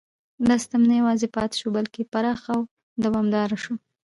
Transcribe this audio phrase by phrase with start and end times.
[0.47, 2.59] دا سیستم نه یوازې پاتې شو بلکې پراخ او
[3.03, 3.73] دوامداره شو.